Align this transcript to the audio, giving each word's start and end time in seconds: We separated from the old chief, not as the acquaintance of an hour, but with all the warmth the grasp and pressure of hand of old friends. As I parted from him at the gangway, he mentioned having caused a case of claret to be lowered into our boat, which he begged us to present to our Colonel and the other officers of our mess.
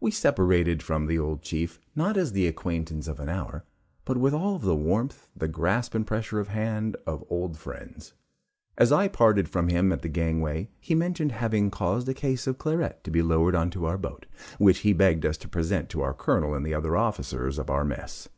We 0.00 0.10
separated 0.12 0.82
from 0.82 1.04
the 1.04 1.18
old 1.18 1.42
chief, 1.42 1.78
not 1.94 2.16
as 2.16 2.32
the 2.32 2.46
acquaintance 2.46 3.06
of 3.06 3.20
an 3.20 3.28
hour, 3.28 3.64
but 4.06 4.16
with 4.16 4.32
all 4.32 4.58
the 4.58 4.74
warmth 4.74 5.28
the 5.36 5.46
grasp 5.46 5.94
and 5.94 6.06
pressure 6.06 6.40
of 6.40 6.48
hand 6.48 6.96
of 7.06 7.22
old 7.28 7.58
friends. 7.58 8.14
As 8.78 8.92
I 8.92 9.08
parted 9.08 9.46
from 9.46 9.68
him 9.68 9.92
at 9.92 10.00
the 10.00 10.08
gangway, 10.08 10.70
he 10.80 10.94
mentioned 10.94 11.32
having 11.32 11.70
caused 11.70 12.08
a 12.08 12.14
case 12.14 12.46
of 12.46 12.56
claret 12.56 13.04
to 13.04 13.10
be 13.10 13.20
lowered 13.20 13.54
into 13.54 13.84
our 13.84 13.98
boat, 13.98 14.24
which 14.56 14.78
he 14.78 14.94
begged 14.94 15.26
us 15.26 15.36
to 15.36 15.48
present 15.48 15.90
to 15.90 16.00
our 16.00 16.14
Colonel 16.14 16.54
and 16.54 16.64
the 16.64 16.72
other 16.72 16.96
officers 16.96 17.58
of 17.58 17.68
our 17.68 17.84
mess. 17.84 18.30